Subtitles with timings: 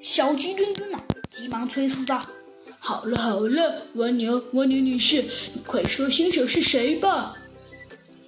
[0.00, 2.20] 小鸡墩墩啊，急忙催促道
[2.78, 5.22] ：“好了好了，蜗牛蜗牛女士，
[5.54, 7.36] 你快说凶手是谁吧。”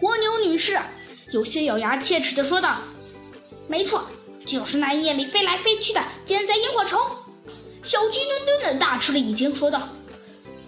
[0.00, 0.78] 蜗牛女士
[1.32, 2.80] 有些咬牙切齿的说道
[3.66, 4.06] ：“没错，
[4.46, 7.00] 就是那夜里飞来飞去的奸贼萤火虫。”
[7.82, 9.88] 小鸡墩墩的大吃了一惊，说道：“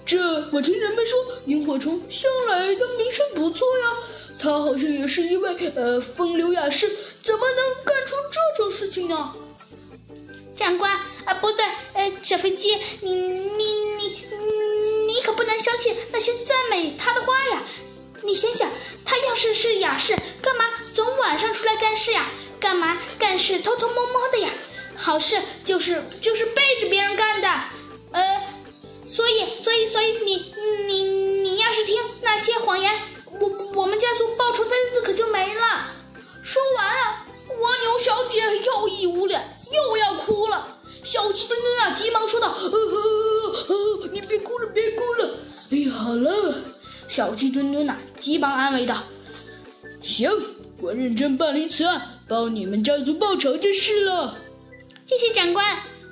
[0.04, 3.96] 这我听人们说，萤火虫向来的名声不错呀。
[4.40, 6.88] 他好像也是一位呃风流雅士，
[7.22, 9.32] 怎么能干出这种事情呢？”
[10.68, 10.92] 长官
[11.24, 11.64] 啊，不对，
[11.94, 13.64] 呃，小飞机，你你
[13.96, 14.26] 你
[15.06, 17.62] 你可不能相信那些赞美他的话呀！
[18.22, 18.70] 你想想，
[19.02, 20.66] 他要是是雅士，干嘛？
[20.92, 22.26] 总晚上出来干事呀？
[22.60, 22.98] 干嘛？
[23.18, 24.50] 干事偷偷摸摸的呀？
[24.94, 27.48] 好事就是就是背着别人干的，
[28.12, 28.42] 呃，
[29.06, 30.54] 所以所以所以你
[30.86, 31.02] 你
[31.44, 32.92] 你要是听那些谎言，
[33.40, 35.62] 我我们家族报仇的日子可就没了。
[36.42, 37.26] 说完啊，
[37.58, 39.54] 蜗牛小姐又一捂脸。
[39.70, 40.07] 又要
[46.08, 46.54] 好了。”
[47.06, 49.04] 小鸡墩墩呐，急忙安慰道
[50.00, 50.30] ：“行，
[50.80, 54.38] 我认真办理此案，帮你们家族报仇就是了。”
[55.04, 55.64] 谢谢长官，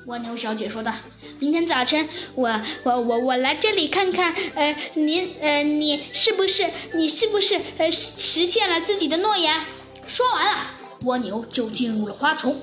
[0.06, 0.92] 蜗牛小姐说道
[1.38, 9.54] ：“明天早晨，我我我我来这里看看，呃，您呃，你是不是你是不是呃实现了自己的诺言？”
[10.06, 10.70] 说完了，
[11.04, 12.54] 蜗牛就进入了花丛。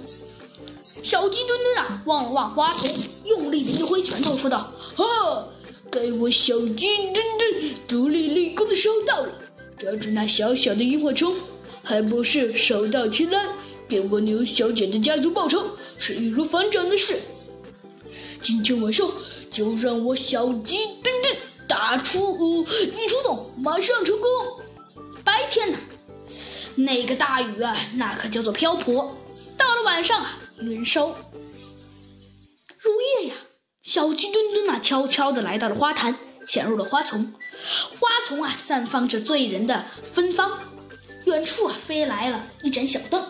[1.03, 2.89] 小鸡墩墩啊，望了望花丛，
[3.25, 5.05] 用力的一挥拳头，说道：“哈，
[5.93, 9.31] 该我小鸡墩墩独立立功的时候到了！
[9.77, 11.35] 抓住那小小的萤火虫，
[11.83, 13.45] 还不是手到擒来？
[13.87, 15.63] 给蜗牛小姐的家族报仇，
[15.99, 17.15] 是易如反掌的事。
[18.41, 19.07] 今天晚上
[19.51, 21.35] 就让我小鸡墩墩
[21.67, 24.27] 打出一出动，马上成功！
[25.23, 25.77] 白天呢，
[26.73, 29.15] 那个大雨啊，那可叫做瓢泼；
[29.55, 31.13] 到了晚上啊。”云收，
[33.93, 37.31] 小鸡墩墩啊，悄悄地来到了花坛，潜入了花丛。
[37.99, 40.59] 花丛啊，散发着醉人的芬芳。
[41.25, 43.23] 远处啊，飞来了一盏小灯。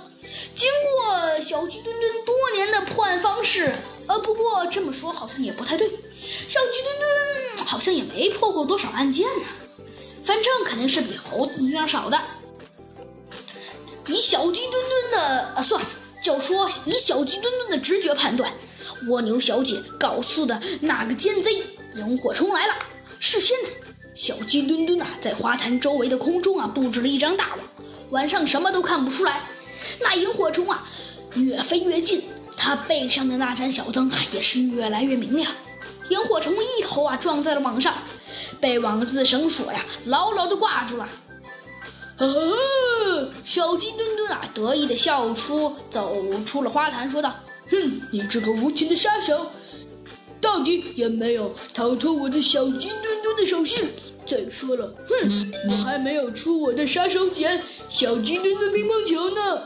[0.56, 3.76] 经过小鸡墩墩多年的破案方式，
[4.08, 5.86] 呃，不过这么说好像也不太对。
[5.86, 9.46] 小鸡墩墩好像也没破过多少案件呢，
[10.24, 12.18] 反正肯定是比猴子要少的。
[14.08, 15.86] 以小鸡墩墩的啊，算了。
[16.24, 18.50] 就说以小鸡墩墩的直觉判断，
[19.08, 21.52] 蜗牛小姐告诉的那个奸贼
[21.96, 22.74] 萤火虫来了。
[23.20, 23.70] 事先呢，
[24.14, 27.60] 小鸡墩墩啊在花坛周围的空中啊布置了一张大网，
[28.10, 29.42] 晚上什么都看不出来。
[30.02, 30.88] 那萤火虫啊
[31.36, 32.22] 越飞越近，
[32.58, 35.52] 它背上的那盏小灯啊也是越来越明亮。
[36.10, 37.94] 萤火虫一头啊撞在了网上，
[38.60, 41.08] 被网子绳索呀牢牢地挂住了。
[42.16, 47.34] 呵呵，小鸡墩墩啊，得意的笑出，走出了花坛，说道
[47.70, 49.48] ：“哼，你这个无情的杀手，
[50.42, 53.84] 到底也没有逃脱我的小鸡墩墩的手势。
[54.26, 57.60] 再说了，哼，我还没有出我的杀手锏——
[57.90, 59.62] 小鸡墩墩乒乓球呢。”